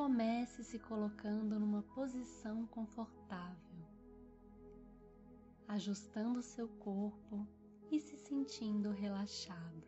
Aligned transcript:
comece 0.00 0.64
se 0.64 0.78
colocando 0.78 1.60
numa 1.60 1.82
posição 1.82 2.66
confortável, 2.68 3.84
ajustando 5.68 6.40
seu 6.40 6.66
corpo 6.66 7.46
e 7.90 8.00
se 8.00 8.16
sentindo 8.16 8.92
relaxado. 8.92 9.86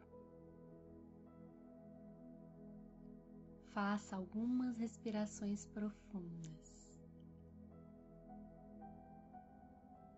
Faça 3.71 4.15
algumas 4.15 4.77
respirações 4.77 5.65
profundas. 5.65 6.93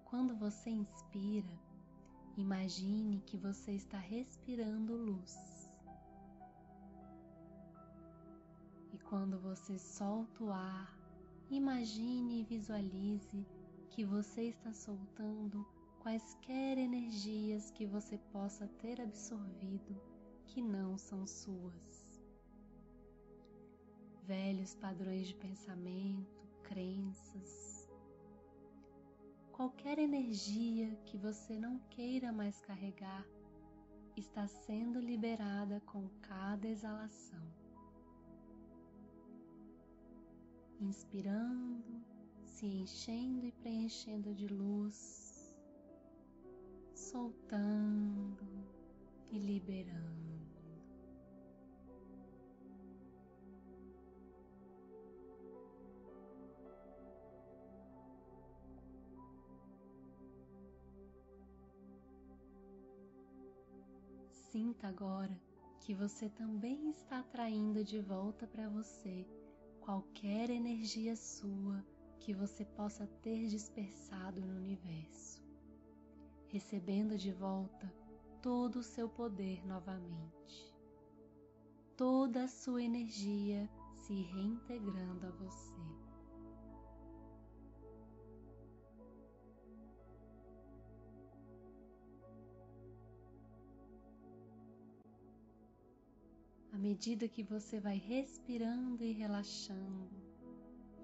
Quando 0.06 0.34
você 0.34 0.70
inspira, 0.70 1.56
imagine 2.36 3.20
que 3.20 3.36
você 3.36 3.70
está 3.70 3.98
respirando 3.98 4.96
luz. 4.96 5.53
Quando 9.08 9.38
você 9.38 9.78
solta 9.78 10.44
o 10.44 10.50
ar, 10.50 10.96
imagine 11.50 12.40
e 12.40 12.44
visualize 12.44 13.46
que 13.90 14.04
você 14.04 14.48
está 14.48 14.72
soltando 14.72 15.66
quaisquer 16.00 16.78
energias 16.78 17.70
que 17.70 17.86
você 17.86 18.18
possa 18.32 18.66
ter 18.80 19.00
absorvido 19.00 20.00
que 20.46 20.60
não 20.60 20.98
são 20.98 21.26
suas. 21.26 22.22
Velhos 24.22 24.74
padrões 24.74 25.28
de 25.28 25.34
pensamento, 25.34 26.46
crenças, 26.62 27.88
qualquer 29.52 29.98
energia 29.98 30.96
que 31.06 31.16
você 31.16 31.58
não 31.58 31.78
queira 31.90 32.32
mais 32.32 32.60
carregar 32.60 33.24
está 34.16 34.46
sendo 34.46 34.98
liberada 34.98 35.80
com 35.86 36.08
cada 36.20 36.66
exalação. 36.66 37.63
Inspirando, 40.80 42.02
se 42.42 42.66
enchendo 42.66 43.46
e 43.46 43.52
preenchendo 43.52 44.34
de 44.34 44.48
luz, 44.48 45.58
soltando 46.94 48.46
e 49.30 49.38
liberando. 49.38 50.24
Sinta 64.30 64.86
agora 64.88 65.36
que 65.80 65.92
você 65.92 66.28
também 66.28 66.88
está 66.90 67.18
atraindo 67.18 67.84
de 67.84 68.00
volta 68.00 68.46
para 68.46 68.68
você 68.68 69.26
qualquer 69.84 70.48
energia 70.48 71.14
sua 71.14 71.84
que 72.18 72.32
você 72.32 72.64
possa 72.64 73.06
ter 73.22 73.48
dispersado 73.48 74.40
no 74.40 74.56
universo, 74.56 75.44
recebendo 76.48 77.18
de 77.18 77.30
volta 77.30 77.92
todo 78.40 78.76
o 78.76 78.82
seu 78.82 79.10
poder 79.10 79.62
novamente, 79.66 80.74
toda 81.98 82.44
a 82.44 82.48
sua 82.48 82.82
energia 82.82 83.68
se 84.06 84.22
reintegrando 84.22 85.26
a 85.26 85.30
você. 85.32 86.03
À 96.74 96.76
medida 96.76 97.28
que 97.28 97.44
você 97.44 97.78
vai 97.78 97.98
respirando 97.98 99.04
e 99.04 99.12
relaxando, 99.12 100.10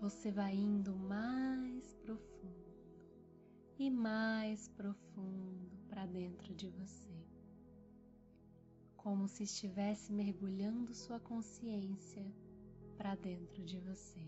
você 0.00 0.32
vai 0.32 0.52
indo 0.52 0.96
mais 0.96 1.94
profundo 2.02 2.74
e 3.78 3.88
mais 3.88 4.66
profundo 4.70 5.78
para 5.88 6.06
dentro 6.06 6.52
de 6.56 6.68
você, 6.70 7.14
como 8.96 9.28
se 9.28 9.44
estivesse 9.44 10.12
mergulhando 10.12 10.92
sua 10.92 11.20
consciência 11.20 12.26
para 12.96 13.14
dentro 13.14 13.64
de 13.64 13.78
você. 13.78 14.26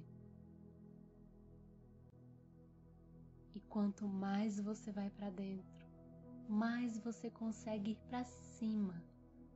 E 3.52 3.60
quanto 3.62 4.06
mais 4.06 4.60
você 4.60 4.92
vai 4.92 5.10
para 5.10 5.28
dentro, 5.28 5.88
mais 6.48 7.00
você 7.00 7.28
consegue 7.28 7.90
ir 7.90 7.98
para 8.08 8.22
cima 8.22 9.11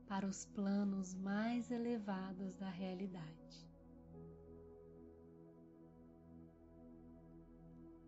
para 0.07 0.25
os 0.25 0.45
planos 0.45 1.13
mais 1.15 1.69
elevados 1.69 2.55
da 2.55 2.69
realidade. 2.69 3.67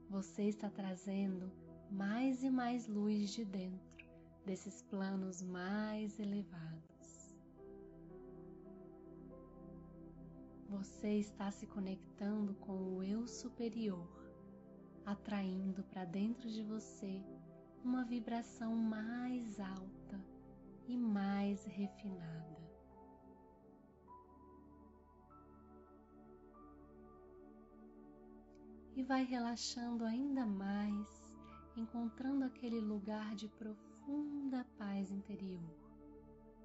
Você 0.09 0.43
está 0.43 0.69
trazendo 0.69 1.51
mais 1.91 2.41
e 2.41 2.49
mais 2.49 2.87
luz 2.87 3.31
de 3.31 3.43
dentro 3.43 4.07
desses 4.45 4.81
planos 4.83 5.41
mais 5.41 6.17
elevados. 6.19 7.35
Você 10.69 11.19
está 11.19 11.51
se 11.51 11.67
conectando 11.67 12.53
com 12.55 12.95
o 12.95 13.03
eu 13.03 13.27
superior, 13.27 14.07
atraindo 15.05 15.83
para 15.83 16.05
dentro 16.05 16.49
de 16.49 16.63
você 16.63 17.21
uma 17.83 18.05
vibração 18.05 18.75
mais 18.75 19.59
alta 19.59 19.98
e 20.89 20.97
mais 20.97 21.63
refinada. 21.65 22.57
E 28.95 29.03
vai 29.03 29.23
relaxando 29.23 30.03
ainda 30.03 30.47
mais, 30.47 31.23
encontrando 31.77 32.43
aquele 32.43 32.79
lugar 32.81 33.35
de 33.35 33.47
profunda 33.49 34.65
paz 34.79 35.11
interior, 35.11 35.77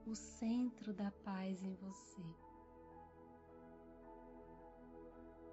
o 0.06 0.14
centro 0.14 0.94
da 0.94 1.10
paz 1.22 1.62
em 1.62 1.74
você. 1.74 2.24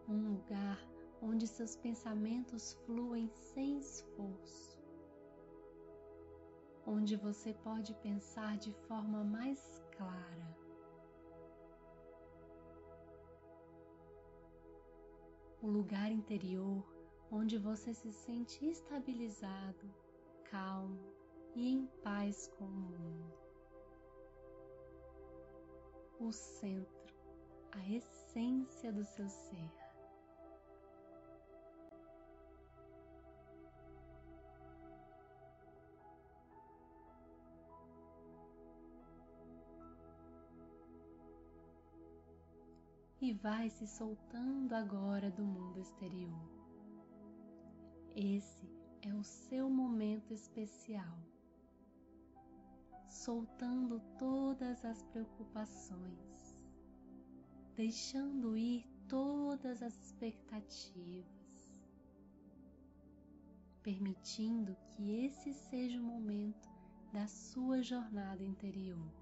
Um 0.07 0.35
lugar 0.35 0.79
onde 1.21 1.45
seus 1.45 1.75
pensamentos 1.75 2.73
fluem 2.85 3.29
sem 3.35 3.77
esforço 3.77 4.70
onde 6.85 7.15
você 7.15 7.53
pode 7.53 7.93
pensar 7.95 8.57
de 8.57 8.71
forma 8.87 9.23
mais 9.23 9.81
clara. 9.95 10.57
O 15.61 15.67
lugar 15.67 16.11
interior 16.11 16.83
onde 17.31 17.57
você 17.57 17.93
se 17.93 18.11
sente 18.11 18.65
estabilizado, 18.65 19.89
calmo 20.49 20.99
e 21.55 21.69
em 21.69 21.85
paz 22.03 22.47
com 22.57 22.65
o 22.65 22.67
mundo. 22.67 23.33
O 26.19 26.31
centro, 26.31 27.15
a 27.71 27.89
essência 27.89 28.91
do 28.91 29.05
seu 29.05 29.29
ser. 29.29 29.80
Vai 43.41 43.71
se 43.71 43.87
soltando 43.87 44.73
agora 44.73 45.31
do 45.31 45.43
mundo 45.43 45.79
exterior. 45.79 46.47
Esse 48.15 48.69
é 49.01 49.11
o 49.15 49.23
seu 49.23 49.67
momento 49.67 50.31
especial, 50.31 51.17
soltando 53.09 53.99
todas 54.19 54.85
as 54.85 55.01
preocupações, 55.01 56.55
deixando 57.75 58.55
ir 58.55 58.85
todas 59.07 59.81
as 59.81 59.97
expectativas, 59.97 61.73
permitindo 63.81 64.77
que 64.85 65.25
esse 65.25 65.51
seja 65.51 65.99
o 65.99 66.03
momento 66.03 66.69
da 67.11 67.25
sua 67.25 67.81
jornada 67.81 68.43
interior. 68.43 69.20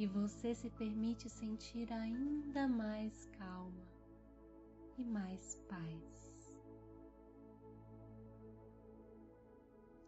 E 0.00 0.06
você 0.06 0.54
se 0.54 0.70
permite 0.70 1.28
sentir 1.28 1.92
ainda 1.92 2.66
mais 2.66 3.26
calma 3.38 3.86
e 4.96 5.04
mais 5.04 5.56
paz. 5.68 6.58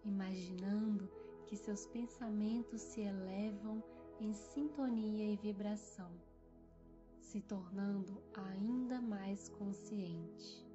Imaginando 0.03 1.11
que 1.45 1.55
seus 1.59 1.85
pensamentos 1.85 2.81
se 2.81 3.03
elevam 3.03 3.85
em 4.19 4.33
sintonia 4.33 5.31
e 5.31 5.37
vibração, 5.37 6.11
se 7.21 7.43
tornando 7.43 8.23
ainda 8.33 8.99
mais 8.99 9.51
consciente 9.51 10.67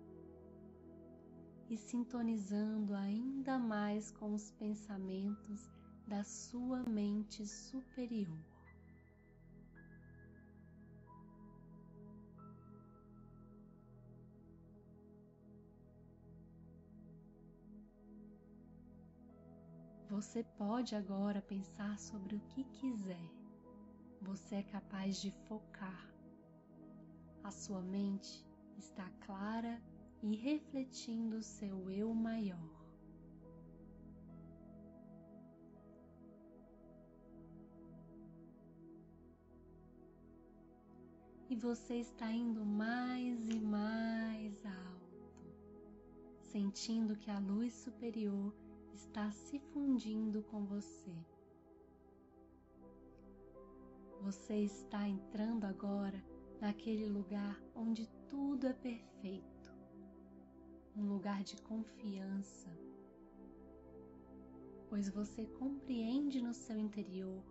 e 1.68 1.76
sintonizando 1.76 2.94
ainda 2.94 3.58
mais 3.58 4.12
com 4.12 4.36
os 4.36 4.52
pensamentos 4.52 5.72
da 6.06 6.24
sua 6.24 6.84
mente 6.84 7.48
superior. 7.48 8.47
Você 20.10 20.42
pode 20.42 20.96
agora 20.96 21.42
pensar 21.42 22.00
sobre 22.00 22.38
o 22.38 22.40
que 22.40 22.64
quiser. 22.64 23.30
Você 24.22 24.56
é 24.56 24.64
capaz 24.64 25.20
de 25.20 25.32
focar. 25.50 26.10
A 27.44 27.52
sua 27.52 27.82
mente 27.82 28.46
está 28.78 29.10
clara 29.26 29.82
e 30.24 30.34
refletindo 30.34 31.44
seu 31.44 31.92
eu 31.92 32.14
maior. 32.14 32.78
E 41.50 41.56
você 41.56 41.96
está 41.96 42.32
indo 42.32 42.66
mais 42.66 43.48
e 43.50 43.60
mais 43.60 44.66
alto, 44.66 45.30
sentindo 46.44 47.16
que 47.18 47.30
a 47.30 47.40
luz 47.40 47.74
superior 47.74 48.54
está 48.98 49.30
se 49.32 49.60
fundindo 49.60 50.42
com 50.42 50.66
você. 50.66 51.16
Você 54.22 54.56
está 54.56 55.08
entrando 55.08 55.66
agora 55.66 56.20
naquele 56.60 57.06
lugar 57.06 57.62
onde 57.76 58.08
tudo 58.28 58.66
é 58.66 58.74
perfeito, 58.74 59.72
um 60.96 61.08
lugar 61.08 61.44
de 61.44 61.62
confiança, 61.62 62.76
pois 64.90 65.10
você 65.10 65.46
compreende 65.46 66.42
no 66.42 66.56
seu 66.56 66.80
interior 66.80 67.44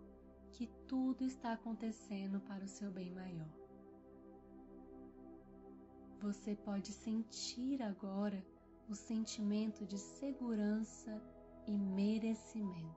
que 0.51 0.67
tudo 0.85 1.23
está 1.23 1.53
acontecendo 1.53 2.41
para 2.41 2.65
o 2.65 2.67
seu 2.67 2.91
bem 2.91 3.11
maior. 3.11 3.53
Você 6.19 6.57
pode 6.57 6.91
sentir 6.91 7.81
agora 7.81 8.45
o 8.89 8.95
sentimento 8.95 9.85
de 9.85 9.97
segurança 9.97 11.21
e 11.67 11.77
merecimento. 11.77 12.95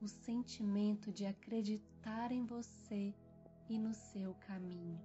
O 0.00 0.06
sentimento 0.06 1.10
de 1.10 1.24
acreditar 1.24 2.30
em 2.30 2.44
você 2.44 3.14
e 3.68 3.78
no 3.78 3.94
seu 3.94 4.34
caminho. 4.34 5.00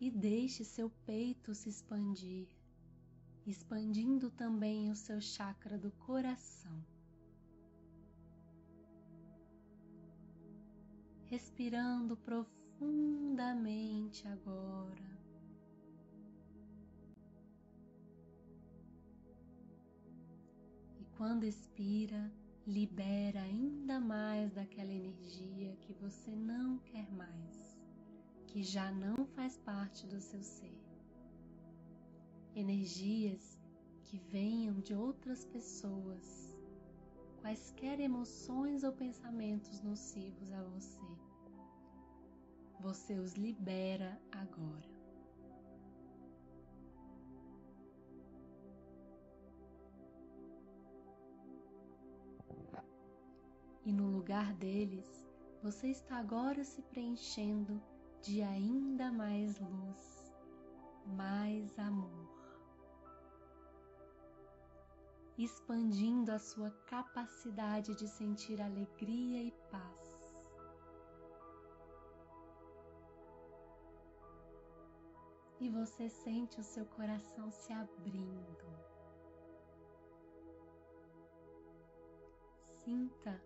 E 0.00 0.10
deixe 0.10 0.64
seu 0.64 0.90
peito 1.06 1.54
se 1.54 1.68
expandir, 1.68 2.48
expandindo 3.46 4.30
também 4.30 4.90
o 4.90 4.96
seu 4.96 5.20
chakra 5.20 5.78
do 5.78 5.92
coração. 5.92 6.95
Respirando 11.28 12.16
profundamente 12.16 14.26
agora. 14.28 15.16
E 21.00 21.04
quando 21.16 21.44
expira, 21.44 22.32
libera 22.66 23.42
ainda 23.42 23.98
mais 23.98 24.52
daquela 24.52 24.92
energia 24.92 25.76
que 25.80 25.92
você 25.94 26.30
não 26.30 26.78
quer 26.78 27.10
mais, 27.12 27.76
que 28.46 28.62
já 28.62 28.92
não 28.92 29.26
faz 29.26 29.58
parte 29.58 30.06
do 30.06 30.20
seu 30.20 30.42
ser. 30.42 30.78
Energias 32.54 33.58
que 34.04 34.16
venham 34.16 34.80
de 34.80 34.94
outras 34.94 35.44
pessoas 35.44 36.46
quaisquer 37.46 38.00
emoções 38.00 38.82
ou 38.82 38.92
pensamentos 38.92 39.80
nocivos 39.80 40.52
a 40.52 40.62
você. 40.64 41.15
Você 42.80 43.14
os 43.14 43.34
libera 43.34 44.20
agora. 44.32 44.96
E 53.84 53.92
no 53.92 54.08
lugar 54.08 54.52
deles, 54.54 55.26
você 55.62 55.88
está 55.88 56.16
agora 56.18 56.64
se 56.64 56.82
preenchendo 56.82 57.80
de 58.20 58.42
ainda 58.42 59.12
mais 59.12 59.58
luz, 59.60 60.34
mais 61.06 61.78
amor 61.78 62.36
expandindo 65.38 66.32
a 66.32 66.38
sua 66.38 66.70
capacidade 66.86 67.94
de 67.94 68.08
sentir 68.08 68.60
alegria 68.60 69.42
e 69.42 69.52
paz. 69.70 70.05
E 75.58 75.68
você 75.70 76.08
sente 76.08 76.60
o 76.60 76.64
seu 76.64 76.84
coração 76.84 77.50
se 77.50 77.72
abrindo. 77.72 78.66
Sinta 82.84 83.40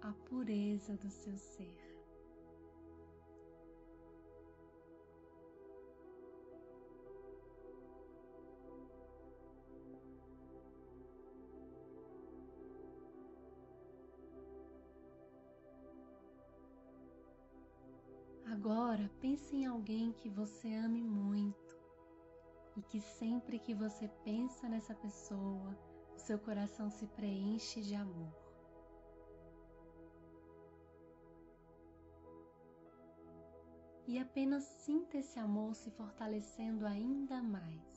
a 0.00 0.12
pureza 0.28 0.96
do 0.96 1.08
seu 1.08 1.36
ser. 1.36 1.91
Agora 18.92 19.10
pense 19.22 19.56
em 19.56 19.64
alguém 19.64 20.12
que 20.12 20.28
você 20.28 20.68
ame 20.74 21.02
muito 21.02 21.74
e 22.76 22.82
que 22.82 23.00
sempre 23.00 23.58
que 23.58 23.72
você 23.72 24.06
pensa 24.22 24.68
nessa 24.68 24.94
pessoa, 24.94 25.74
o 26.14 26.18
seu 26.18 26.38
coração 26.38 26.90
se 26.90 27.06
preenche 27.06 27.80
de 27.80 27.94
amor. 27.94 28.30
E 34.06 34.18
apenas 34.18 34.62
sinta 34.64 35.16
esse 35.16 35.38
amor 35.38 35.74
se 35.74 35.90
fortalecendo 35.92 36.84
ainda 36.84 37.42
mais. 37.42 37.91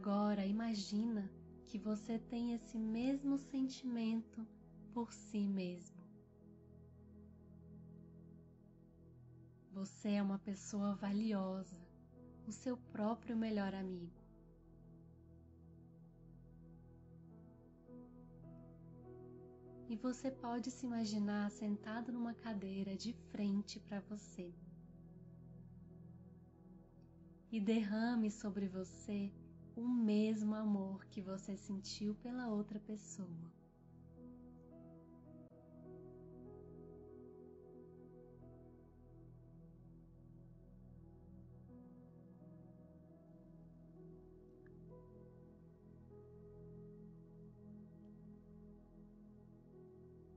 Agora 0.00 0.46
imagina 0.46 1.30
que 1.66 1.76
você 1.76 2.18
tem 2.18 2.54
esse 2.54 2.78
mesmo 2.78 3.36
sentimento 3.36 4.46
por 4.94 5.12
si 5.12 5.46
mesmo. 5.46 6.00
Você 9.70 10.12
é 10.12 10.22
uma 10.22 10.38
pessoa 10.38 10.94
valiosa, 10.94 11.76
o 12.46 12.50
seu 12.50 12.78
próprio 12.78 13.36
melhor 13.36 13.74
amigo. 13.74 14.18
E 19.86 19.96
você 19.96 20.30
pode 20.30 20.70
se 20.70 20.86
imaginar 20.86 21.50
sentado 21.50 22.10
numa 22.10 22.32
cadeira 22.32 22.96
de 22.96 23.12
frente 23.32 23.78
para 23.78 24.00
você. 24.00 24.50
E 27.52 27.60
derrame 27.60 28.30
sobre 28.30 28.66
você 28.66 29.30
o 29.80 29.88
mesmo 29.88 30.54
amor 30.54 31.06
que 31.06 31.22
você 31.22 31.56
sentiu 31.56 32.14
pela 32.16 32.48
outra 32.48 32.78
pessoa. 32.78 33.28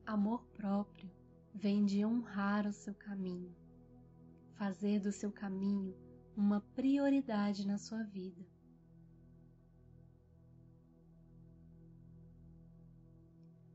Amor 0.05 0.45
próprio 0.53 1.09
vem 1.53 1.85
de 1.85 2.05
honrar 2.05 2.67
o 2.67 2.71
seu 2.71 2.93
caminho, 2.93 3.53
fazer 4.53 5.00
do 5.00 5.12
seu 5.12 5.31
caminho 5.31 5.95
uma 6.35 6.62
prioridade 6.75 7.65
na 7.65 7.77
sua 7.77 8.03
vida. 8.03 8.52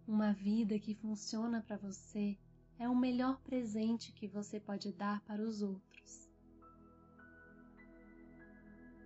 Uma 0.08 0.32
vida 0.32 0.78
que 0.78 0.94
funciona 0.94 1.60
para 1.60 1.76
você 1.76 2.34
é 2.78 2.88
o 2.88 2.96
melhor 2.96 3.38
presente 3.42 4.10
que 4.10 4.26
você 4.26 4.58
pode 4.58 4.90
dar 4.90 5.20
para 5.20 5.42
os 5.42 5.60
outros. 5.60 6.30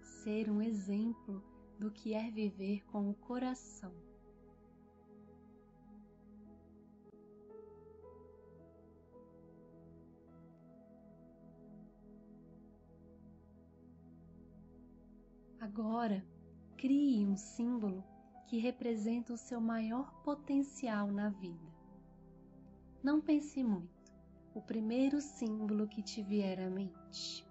Ser 0.01 0.49
um 0.49 0.63
exemplo 0.63 1.43
do 1.77 1.91
que 1.91 2.15
é 2.15 2.31
viver 2.31 2.85
com 2.85 3.11
o 3.11 3.15
coração. 3.15 3.93
Agora, 15.59 16.25
crie 16.77 17.27
um 17.27 17.37
símbolo 17.37 18.12
que 18.53 18.59
representa 18.59 19.33
o 19.33 19.39
seu 19.39 19.63
maior 19.63 20.13
potencial 20.23 21.11
na 21.11 21.31
vida. 21.31 21.73
Não 23.03 23.19
pense 23.19 23.65
muito, 23.65 24.13
o 24.55 24.61
primeiro 24.61 25.23
símbolo 25.23 25.89
que 25.89 26.03
te 26.03 26.23
vier 26.23 26.61
à 26.61 26.69
mente. 26.69 27.49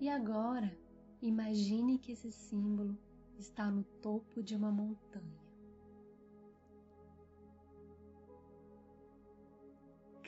E 0.00 0.08
agora, 0.08 0.74
imagine 1.20 1.98
que 1.98 2.12
esse 2.12 2.32
símbolo 2.32 2.96
está 3.36 3.70
no 3.70 3.84
topo 4.00 4.42
de 4.42 4.56
uma 4.56 4.72
montanha. 4.72 5.47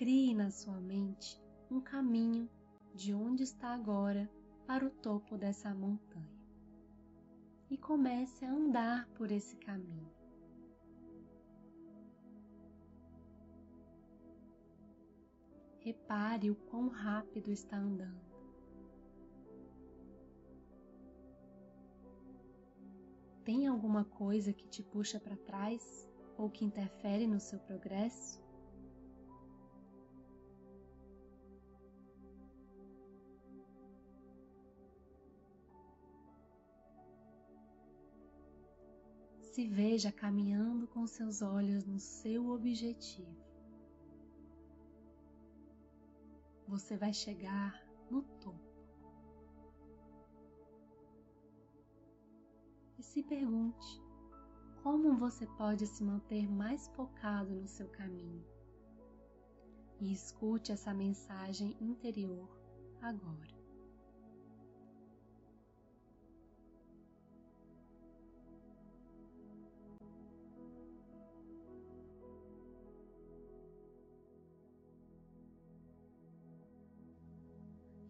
Crie 0.01 0.35
na 0.35 0.51
sua 0.51 0.81
mente 0.81 1.39
um 1.71 1.79
caminho 1.79 2.49
de 2.95 3.13
onde 3.13 3.43
está 3.43 3.75
agora 3.75 4.31
para 4.67 4.87
o 4.87 4.89
topo 4.89 5.37
dessa 5.37 5.75
montanha 5.75 6.41
e 7.69 7.77
comece 7.77 8.47
a 8.47 8.51
andar 8.51 9.07
por 9.09 9.31
esse 9.31 9.55
caminho. 9.57 10.11
Repare 15.81 16.51
o 16.51 16.57
quão 16.57 16.89
rápido 16.89 17.51
está 17.51 17.77
andando. 17.77 18.25
Tem 23.45 23.67
alguma 23.67 24.07
coisa 24.07 24.51
que 24.51 24.67
te 24.67 24.83
puxa 24.83 25.21
para 25.21 25.37
trás 25.37 26.11
ou 26.39 26.49
que 26.49 26.65
interfere 26.65 27.27
no 27.27 27.39
seu 27.39 27.59
progresso? 27.59 28.50
Se 39.61 39.67
veja 39.67 40.11
caminhando 40.11 40.87
com 40.87 41.07
seus 41.07 41.43
olhos 41.43 41.85
no 41.85 41.99
seu 41.99 42.49
objetivo. 42.49 43.37
Você 46.67 46.97
vai 46.97 47.13
chegar 47.13 47.79
no 48.11 48.23
topo. 48.23 48.59
E 52.99 53.03
se 53.03 53.23
pergunte 53.23 54.03
como 54.83 55.19
você 55.19 55.47
pode 55.47 55.87
se 55.87 56.03
manter 56.03 56.49
mais 56.49 56.89
focado 56.97 57.55
no 57.55 57.69
seu 57.69 57.89
caminho. 57.91 58.43
E 60.01 60.11
escute 60.11 60.73
essa 60.73 60.95
mensagem 60.95 61.77
interior 61.83 62.49
agora. 63.03 63.60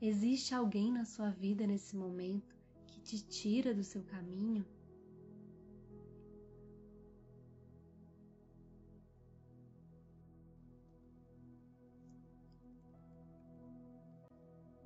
Existe 0.02 0.54
alguém 0.54 0.90
na 0.90 1.04
sua 1.04 1.28
vida 1.28 1.66
nesse 1.66 1.94
momento 1.94 2.56
que 2.86 2.98
te 3.02 3.22
tira 3.22 3.74
do 3.74 3.84
seu 3.84 4.02
caminho? 4.02 4.64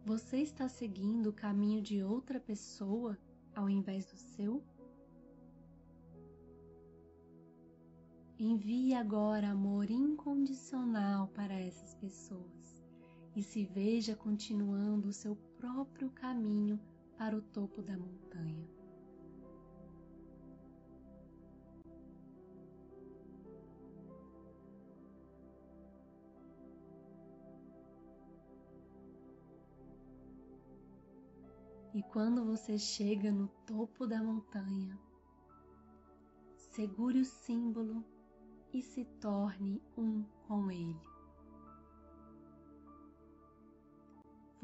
Você 0.04 0.38
está 0.38 0.68
seguindo 0.68 1.28
o 1.28 1.32
caminho 1.32 1.80
de 1.80 2.02
outra 2.02 2.40
pessoa 2.40 3.16
ao 3.54 3.70
invés 3.70 4.06
do 4.06 4.16
seu? 4.16 4.64
Envie 8.36 8.94
agora 8.94 9.50
amor 9.50 9.88
incondicional 9.88 11.28
para 11.28 11.54
essas 11.54 11.94
pessoas 11.94 12.63
e 13.34 13.42
se 13.42 13.64
veja 13.64 14.14
continuando 14.14 15.08
o 15.08 15.12
seu 15.12 15.36
próprio 15.58 16.10
caminho 16.10 16.78
para 17.16 17.36
o 17.36 17.42
topo 17.42 17.82
da 17.82 17.96
montanha. 17.96 18.68
E 31.92 32.02
quando 32.02 32.44
você 32.44 32.76
chega 32.76 33.30
no 33.30 33.46
topo 33.64 34.04
da 34.04 34.20
montanha, 34.20 34.98
segure 36.56 37.20
o 37.20 37.24
símbolo 37.24 38.04
e 38.72 38.82
se 38.82 39.04
torne 39.20 39.80
um 39.96 40.24
com 40.48 40.72
ele. 40.72 41.13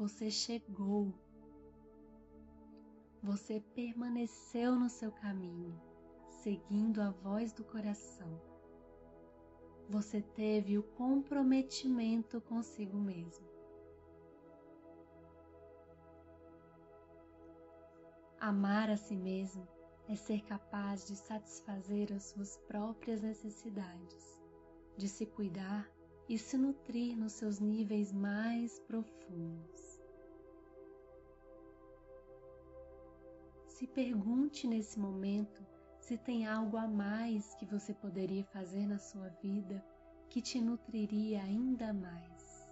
Você 0.01 0.31
chegou. 0.31 1.13
Você 3.21 3.63
permaneceu 3.75 4.75
no 4.75 4.89
seu 4.89 5.11
caminho, 5.11 5.79
seguindo 6.27 6.99
a 7.03 7.11
voz 7.11 7.53
do 7.53 7.63
coração. 7.63 8.41
Você 9.87 10.19
teve 10.19 10.75
o 10.75 10.81
comprometimento 10.81 12.41
consigo 12.41 12.97
mesmo. 12.97 13.47
Amar 18.39 18.89
a 18.89 18.97
si 18.97 19.15
mesmo 19.15 19.67
é 20.09 20.15
ser 20.15 20.41
capaz 20.45 21.05
de 21.05 21.15
satisfazer 21.15 22.11
as 22.11 22.23
suas 22.23 22.57
próprias 22.65 23.21
necessidades, 23.21 24.41
de 24.97 25.07
se 25.07 25.27
cuidar 25.27 25.87
e 26.27 26.39
se 26.39 26.57
nutrir 26.57 27.15
nos 27.15 27.33
seus 27.33 27.59
níveis 27.59 28.11
mais 28.11 28.79
profundos. 28.79 29.90
Se 33.81 33.87
pergunte 33.87 34.67
nesse 34.67 34.99
momento 34.99 35.65
se 35.99 36.15
tem 36.15 36.45
algo 36.45 36.77
a 36.77 36.87
mais 36.87 37.55
que 37.55 37.65
você 37.65 37.95
poderia 37.95 38.43
fazer 38.43 38.85
na 38.85 38.99
sua 38.99 39.29
vida 39.41 39.83
que 40.29 40.39
te 40.39 40.61
nutriria 40.61 41.41
ainda 41.41 41.91
mais. 41.91 42.69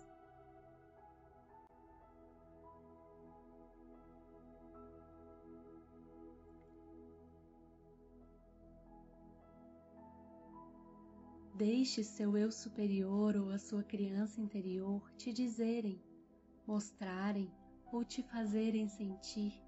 Deixe 11.55 12.03
seu 12.03 12.37
eu 12.37 12.51
superior 12.51 13.35
ou 13.35 13.49
a 13.49 13.57
sua 13.57 13.81
criança 13.81 14.39
interior 14.39 15.11
te 15.17 15.33
dizerem, 15.33 15.99
mostrarem 16.67 17.51
ou 17.91 18.05
te 18.05 18.21
fazerem 18.21 18.87
sentir 18.87 19.59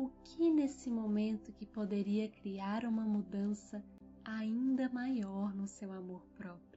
o 0.00 0.10
que 0.24 0.50
nesse 0.50 0.88
momento 0.88 1.52
que 1.52 1.66
poderia 1.66 2.26
criar 2.26 2.86
uma 2.86 3.02
mudança 3.04 3.84
ainda 4.24 4.88
maior 4.88 5.54
no 5.54 5.68
seu 5.68 5.92
amor 5.92 6.22
próprio. 6.38 6.69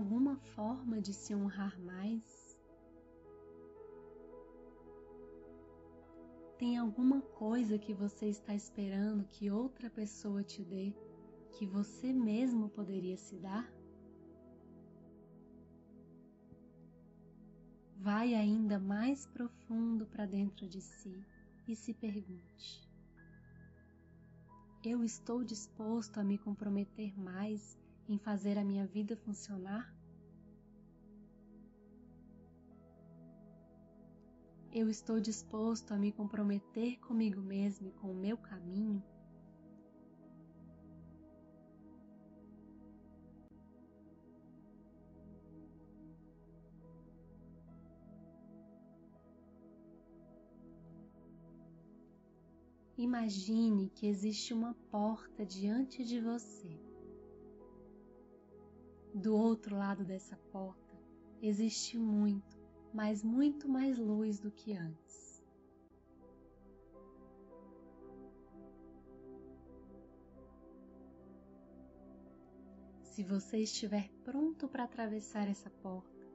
Alguma 0.00 0.36
forma 0.36 1.00
de 1.00 1.12
se 1.12 1.34
honrar 1.34 1.78
mais? 1.80 2.58
Tem 6.58 6.76
alguma 6.76 7.20
coisa 7.22 7.78
que 7.78 7.94
você 7.94 8.26
está 8.26 8.54
esperando 8.54 9.28
que 9.28 9.50
outra 9.50 9.88
pessoa 9.88 10.42
te 10.42 10.64
dê 10.64 10.92
que 11.52 11.66
você 11.66 12.12
mesmo 12.12 12.68
poderia 12.68 13.16
se 13.16 13.36
dar? 13.36 13.70
vai 18.02 18.34
ainda 18.34 18.78
mais 18.78 19.26
profundo 19.26 20.06
para 20.06 20.24
dentro 20.24 20.66
de 20.66 20.80
si 20.80 21.22
e 21.68 21.76
se 21.76 21.92
pergunte: 21.92 22.90
Eu 24.82 25.04
estou 25.04 25.44
disposto 25.44 26.18
a 26.18 26.24
me 26.24 26.38
comprometer 26.38 27.18
mais 27.20 27.78
em 28.12 28.18
fazer 28.18 28.58
a 28.58 28.64
minha 28.64 28.84
vida 28.86 29.16
funcionar? 29.16 29.94
Eu 34.72 34.88
estou 34.88 35.20
disposto 35.20 35.92
a 35.92 35.96
me 35.96 36.10
comprometer 36.10 36.98
comigo 36.98 37.40
mesmo 37.40 37.88
e 37.88 37.92
com 37.92 38.10
o 38.10 38.14
meu 38.14 38.36
caminho? 38.36 39.02
Imagine 52.96 53.88
que 53.90 54.06
existe 54.06 54.52
uma 54.52 54.74
porta 54.90 55.46
diante 55.46 56.04
de 56.04 56.20
você. 56.20 56.89
Do 59.14 59.34
outro 59.34 59.76
lado 59.76 60.04
dessa 60.04 60.36
porta 60.52 60.96
existe 61.42 61.98
muito, 61.98 62.58
mas 62.94 63.24
muito 63.24 63.68
mais 63.68 63.98
luz 63.98 64.38
do 64.38 64.50
que 64.50 64.76
antes. 64.76 65.42
Se 73.02 73.24
você 73.24 73.58
estiver 73.58 74.08
pronto 74.24 74.68
para 74.68 74.84
atravessar 74.84 75.48
essa 75.48 75.68
porta, 75.68 76.26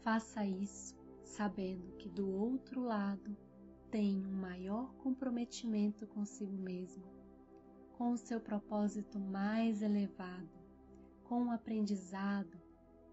faça 0.00 0.44
isso 0.44 0.96
sabendo 1.22 1.96
que 1.98 2.08
do 2.08 2.28
outro 2.30 2.80
lado 2.80 3.36
tem 3.90 4.26
um 4.26 4.32
maior 4.32 4.92
comprometimento 4.94 6.06
consigo 6.06 6.56
mesmo, 6.56 7.04
com 7.92 8.12
o 8.12 8.16
seu 8.16 8.40
propósito 8.40 9.20
mais 9.20 9.82
elevado, 9.82 10.55
com 11.28 11.46
o 11.46 11.50
aprendizado 11.50 12.60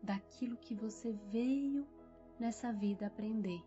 daquilo 0.02 0.58
que 0.58 0.76
você 0.76 1.14
veio 1.32 1.88
nessa 2.40 2.72
vida 2.72 3.08
aprender, 3.08 3.64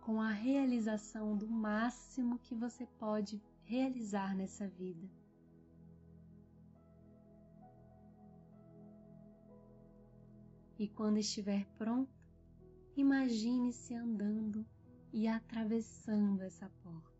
com 0.00 0.20
a 0.20 0.30
realização 0.30 1.36
do 1.36 1.48
máximo 1.48 2.38
que 2.38 2.54
você 2.54 2.86
pode 2.98 3.42
realizar 3.64 4.34
nessa 4.34 4.68
vida. 4.68 5.08
E 10.78 10.88
quando 10.88 11.18
estiver 11.18 11.64
pronto, 11.78 12.12
imagine-se 12.96 13.94
andando 13.94 14.66
e 15.12 15.28
atravessando 15.28 16.42
essa 16.42 16.68
porta. 16.82 17.13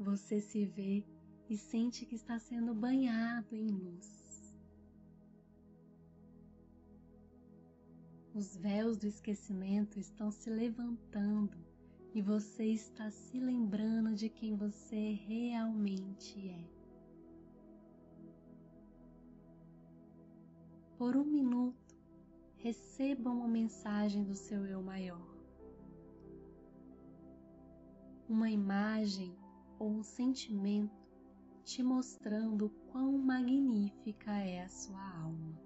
Você 0.00 0.40
se 0.40 0.64
vê 0.64 1.04
e 1.46 1.58
sente 1.58 2.06
que 2.06 2.14
está 2.14 2.38
sendo 2.38 2.72
banhado 2.72 3.54
em 3.54 3.68
luz. 3.68 4.56
Os 8.32 8.56
véus 8.56 8.96
do 8.96 9.06
esquecimento 9.06 9.98
estão 9.98 10.30
se 10.30 10.48
levantando 10.48 11.58
e 12.14 12.22
você 12.22 12.64
está 12.64 13.10
se 13.10 13.38
lembrando 13.38 14.14
de 14.14 14.30
quem 14.30 14.56
você 14.56 15.12
realmente 15.28 16.48
é. 16.48 16.64
Por 20.96 21.14
um 21.14 21.26
minuto, 21.26 21.94
receba 22.56 23.28
uma 23.28 23.46
mensagem 23.46 24.24
do 24.24 24.34
seu 24.34 24.64
eu 24.64 24.82
maior. 24.82 25.28
Uma 28.26 28.50
imagem 28.50 29.36
ou 29.80 29.90
um 29.90 30.02
sentimento 30.04 30.94
te 31.64 31.82
mostrando 31.82 32.70
quão 32.92 33.18
magnífica 33.18 34.30
é 34.30 34.62
a 34.62 34.68
sua 34.68 35.02
alma. 35.22 35.59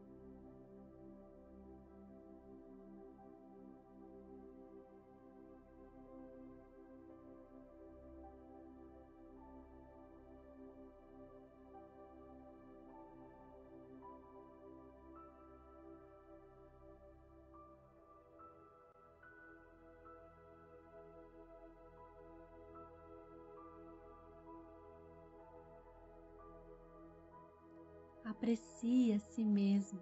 Aprecie 28.85 29.15
a 29.15 29.19
si 29.19 29.45
mesmo. 29.45 30.01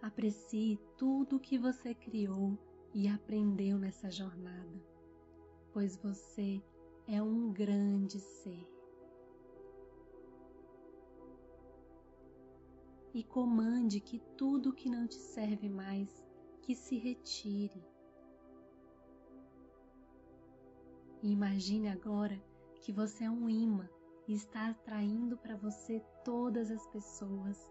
Aprecie 0.00 0.78
tudo 0.96 1.36
o 1.36 1.40
que 1.40 1.58
você 1.58 1.94
criou 1.94 2.56
e 2.94 3.08
aprendeu 3.08 3.76
nessa 3.76 4.08
jornada, 4.08 4.80
pois 5.72 5.96
você 5.96 6.62
é 7.08 7.20
um 7.20 7.52
grande 7.52 8.20
ser. 8.20 8.66
E 13.12 13.24
comande 13.24 13.98
que 13.98 14.20
tudo 14.36 14.72
que 14.72 14.88
não 14.88 15.08
te 15.08 15.16
serve 15.16 15.68
mais 15.68 16.24
que 16.62 16.74
se 16.76 16.96
retire. 16.96 17.84
Imagine 21.20 21.88
agora 21.88 22.40
que 22.80 22.92
você 22.92 23.24
é 23.24 23.30
um 23.30 23.48
imã 23.48 23.88
e 24.30 24.34
está 24.34 24.68
atraindo 24.68 25.36
para 25.36 25.56
você 25.56 26.00
todas 26.24 26.70
as 26.70 26.86
pessoas, 26.86 27.68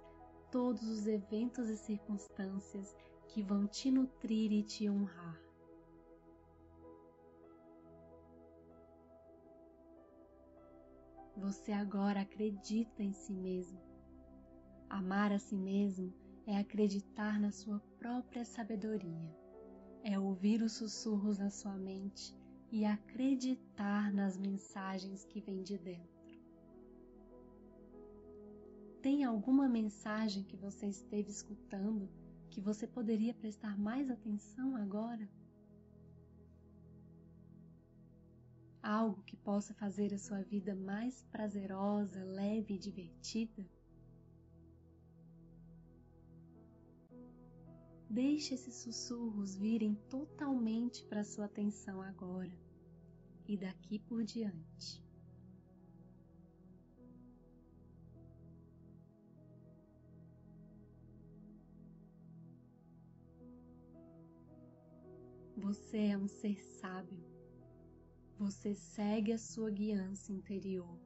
todos 0.51 0.83
os 0.89 1.07
eventos 1.07 1.69
e 1.69 1.77
circunstâncias 1.77 2.93
que 3.29 3.41
vão 3.41 3.65
te 3.65 3.89
nutrir 3.89 4.51
e 4.51 4.61
te 4.61 4.89
honrar. 4.89 5.41
Você 11.37 11.71
agora 11.71 12.19
acredita 12.19 13.01
em 13.01 13.13
si 13.13 13.31
mesmo. 13.33 13.79
Amar 14.89 15.31
a 15.31 15.39
si 15.39 15.55
mesmo 15.55 16.13
é 16.45 16.57
acreditar 16.57 17.39
na 17.39 17.53
sua 17.53 17.79
própria 17.97 18.43
sabedoria, 18.43 19.33
é 20.03 20.19
ouvir 20.19 20.61
os 20.61 20.73
sussurros 20.73 21.39
na 21.39 21.49
sua 21.49 21.77
mente 21.77 22.35
e 22.69 22.83
acreditar 22.83 24.11
nas 24.11 24.37
mensagens 24.37 25.23
que 25.23 25.39
vêm 25.39 25.63
de 25.63 25.77
dentro. 25.77 26.18
Tem 29.01 29.23
alguma 29.23 29.69
mensagem 29.69 30.43
que 30.43 30.57
você 30.57 30.87
esteve 30.87 31.31
escutando 31.31 32.09
que 32.49 32.59
você 32.59 32.85
poderia 32.85 33.33
prestar 33.33 33.77
mais 33.77 34.09
atenção 34.09 34.75
agora? 34.75 35.29
Algo 38.83 39.23
que 39.23 39.37
possa 39.37 39.73
fazer 39.73 40.13
a 40.13 40.17
sua 40.17 40.41
vida 40.41 40.75
mais 40.75 41.23
prazerosa, 41.31 42.21
leve 42.25 42.73
e 42.73 42.79
divertida? 42.79 43.65
Deixe 48.09 48.53
esses 48.53 48.75
sussurros 48.75 49.55
virem 49.55 49.95
totalmente 50.09 51.05
para 51.05 51.23
sua 51.23 51.45
atenção 51.45 52.01
agora 52.01 52.51
e 53.47 53.55
daqui 53.55 53.99
por 53.99 54.25
diante. 54.25 55.08
Você 65.59 65.97
é 65.97 66.17
um 66.17 66.27
ser 66.29 66.63
sábio. 66.63 67.21
Você 68.37 68.73
segue 68.73 69.33
a 69.33 69.37
sua 69.37 69.69
guiança 69.69 70.31
interior. 70.31 70.97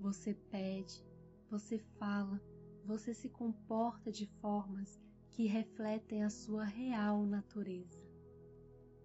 Você 0.00 0.32
pede, 0.32 1.04
você 1.50 1.78
fala, 1.78 2.40
você 2.82 3.12
se 3.12 3.28
comporta 3.28 4.10
de 4.10 4.26
formas 4.40 4.98
que 5.32 5.46
refletem 5.46 6.24
a 6.24 6.30
sua 6.30 6.64
real 6.64 7.26
natureza, 7.26 8.02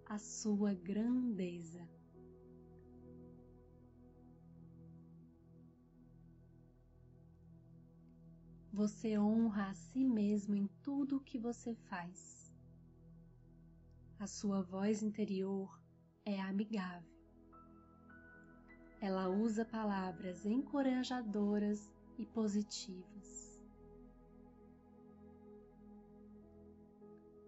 a 0.06 0.18
sua 0.18 0.72
grandeza. 0.72 1.86
Você 8.72 9.18
honra 9.18 9.68
a 9.68 9.74
si 9.74 10.02
mesmo 10.06 10.54
em 10.54 10.66
tudo 10.82 11.18
o 11.18 11.20
que 11.20 11.38
você 11.38 11.74
faz 11.74 12.49
A 14.20 14.26
sua 14.26 14.60
voz 14.60 15.02
interior 15.02 15.80
é 16.26 16.38
amigável. 16.42 17.10
Ela 19.00 19.30
usa 19.30 19.64
palavras 19.64 20.44
encorajadoras 20.44 21.90
e 22.18 22.26
positivas. 22.26 23.58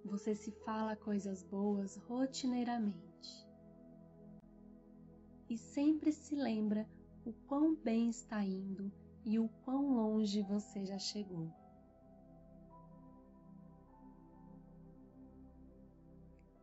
Você 0.02 0.34
se 0.34 0.50
fala 0.64 0.96
coisas 0.96 1.42
boas 1.42 1.96
rotineiramente 2.08 3.46
e 5.50 5.58
sempre 5.58 6.10
se 6.10 6.34
lembra 6.34 6.88
o 7.26 7.34
quão 7.46 7.76
bem 7.76 8.08
está 8.08 8.42
indo 8.42 8.90
e 9.26 9.38
o 9.38 9.46
quão 9.62 9.94
longe 9.94 10.40
você 10.40 10.86
já 10.86 10.98
chegou. 10.98 11.52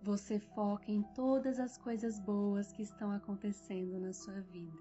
Você 0.09 0.39
foca 0.39 0.91
em 0.91 1.03
todas 1.13 1.59
as 1.59 1.77
coisas 1.77 2.19
boas 2.19 2.71
que 2.71 2.81
estão 2.81 3.11
acontecendo 3.11 3.99
na 3.99 4.11
sua 4.11 4.41
vida. 4.41 4.75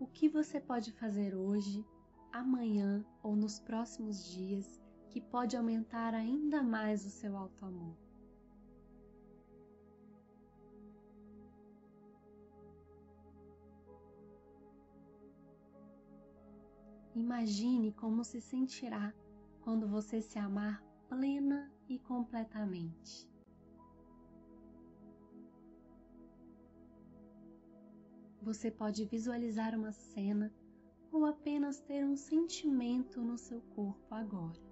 O 0.00 0.06
que 0.06 0.26
você 0.26 0.58
pode 0.58 0.92
fazer 0.92 1.34
hoje, 1.34 1.86
amanhã 2.32 3.04
ou 3.22 3.36
nos 3.36 3.60
próximos 3.60 4.24
dias 4.30 4.80
que 5.10 5.20
pode 5.20 5.54
aumentar 5.54 6.14
ainda 6.14 6.62
mais 6.62 7.04
o 7.04 7.10
seu 7.10 7.36
auto-amor? 7.36 7.94
Imagine 17.14 17.92
como 17.92 18.24
se 18.24 18.40
sentirá 18.40 19.12
quando 19.60 19.86
você 19.86 20.22
se 20.22 20.38
amar 20.38 20.85
completamente. 22.06 23.28
Você 28.42 28.70
pode 28.70 29.04
visualizar 29.04 29.74
uma 29.74 29.92
cena 29.92 30.52
ou 31.10 31.24
apenas 31.24 31.80
ter 31.80 32.04
um 32.04 32.16
sentimento 32.16 33.20
no 33.20 33.36
seu 33.36 33.60
corpo 33.74 34.14
agora. 34.14 34.65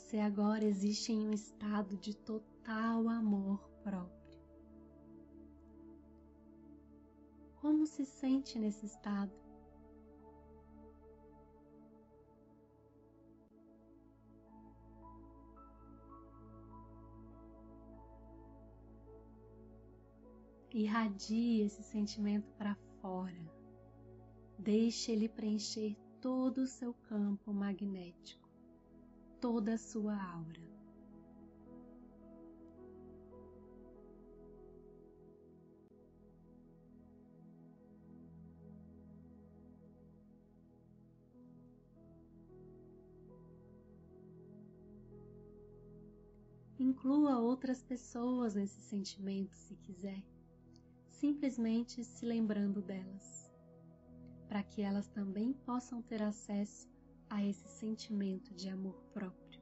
Você 0.00 0.18
agora 0.18 0.64
existe 0.64 1.12
em 1.12 1.28
um 1.28 1.32
estado 1.32 1.96
de 1.96 2.16
total 2.16 3.06
amor 3.08 3.60
próprio. 3.84 4.40
Como 7.60 7.86
se 7.86 8.04
sente 8.04 8.58
nesse 8.58 8.86
estado? 8.86 9.30
Irradie 20.72 21.60
esse 21.60 21.84
sentimento 21.84 22.50
para 22.54 22.74
fora. 23.00 23.52
Deixe 24.58 25.12
ele 25.12 25.28
preencher 25.28 25.94
todo 26.20 26.62
o 26.62 26.66
seu 26.66 26.94
campo 26.94 27.52
magnético 27.52 28.49
toda 29.40 29.72
a 29.72 29.78
sua 29.78 30.14
aura. 30.14 30.60
Inclua 46.78 47.38
outras 47.38 47.82
pessoas 47.82 48.54
nesse 48.54 48.80
sentimento 48.80 49.54
se 49.54 49.74
quiser, 49.76 50.22
simplesmente 51.08 52.04
se 52.04 52.26
lembrando 52.26 52.82
delas, 52.82 53.50
para 54.48 54.62
que 54.62 54.82
elas 54.82 55.08
também 55.08 55.52
possam 55.52 56.02
ter 56.02 56.22
acesso 56.22 56.90
a 57.30 57.44
esse 57.44 57.68
sentimento 57.68 58.52
de 58.52 58.68
amor 58.68 59.00
próprio. 59.14 59.60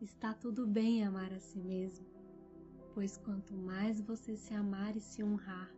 Está 0.00 0.32
tudo 0.32 0.66
bem 0.66 1.04
amar 1.04 1.32
a 1.32 1.40
si 1.40 1.58
mesmo, 1.58 2.06
pois 2.94 3.16
quanto 3.16 3.54
mais 3.54 4.00
você 4.00 4.36
se 4.36 4.54
amar 4.54 4.96
e 4.96 5.00
se 5.00 5.24
honrar, 5.24 5.70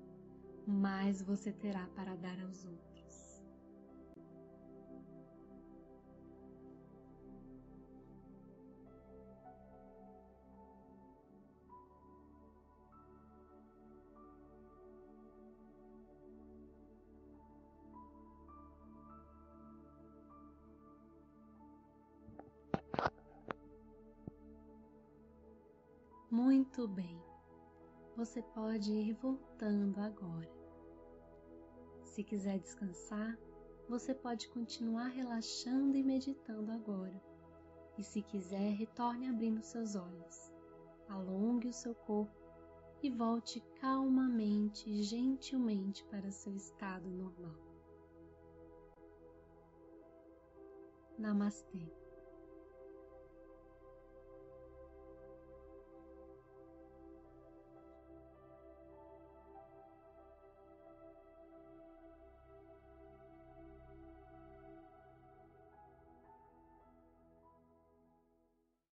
mais 0.67 1.23
você 1.23 1.53
terá 1.53 1.87
para 1.95 2.15
dar 2.17 2.39
aos 2.43 2.65
outros. 2.65 2.96
Muito 26.31 26.89
bem, 26.89 27.23
você 28.17 28.43
pode 28.43 28.93
ir 28.93 29.13
voltando 29.13 30.01
agora. 30.01 30.51
Se 32.03 32.25
quiser 32.25 32.59
descansar, 32.59 33.39
você 33.89 34.13
pode 34.13 34.49
continuar 34.49 35.07
relaxando 35.07 35.97
e 35.97 36.03
meditando 36.03 36.73
agora. 36.73 37.23
E 37.97 38.03
se 38.03 38.23
quiser, 38.23 38.73
retorne 38.73 39.29
abrindo 39.29 39.63
seus 39.63 39.95
olhos. 39.95 40.53
Alongue 41.09 41.69
o 41.69 41.73
seu 41.73 41.95
corpo 41.95 42.35
e 43.01 43.09
volte 43.09 43.61
calmamente 43.81 45.03
gentilmente 45.05 46.05
para 46.07 46.33
seu 46.33 46.57
estado 46.57 47.09
normal. 47.09 47.55
Namastê. 51.17 51.89